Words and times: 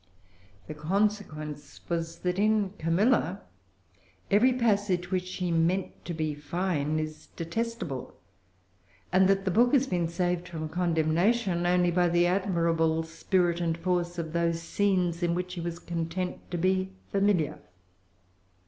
The 0.65 0.73
consequence 0.73 1.79
was, 1.87 2.17
that 2.21 2.39
in 2.39 2.71
Camilla 2.79 3.41
every 4.31 4.51
passage 4.51 5.11
which 5.11 5.27
she 5.27 5.51
meant 5.51 6.03
to 6.05 6.13
be 6.15 6.33
fine 6.33 6.97
is 6.97 7.27
detestable; 7.35 8.15
and 9.13 9.27
that 9.27 9.45
the 9.45 9.51
book 9.51 9.73
has 9.73 9.85
been 9.85 10.07
saved 10.07 10.47
from 10.47 10.69
condemnation 10.69 11.67
only 11.67 11.91
by 11.91 12.09
the 12.09 12.25
admirable 12.25 13.03
spirit 13.03 13.61
and 13.61 13.77
force 13.77 14.17
of 14.17 14.33
those 14.33 14.59
scenes 14.63 15.21
in 15.21 15.35
which 15.35 15.51
she 15.51 15.61
was 15.61 15.77
content 15.77 16.49
to 16.49 16.57
be 16.57 16.93
familiar. 17.11 17.59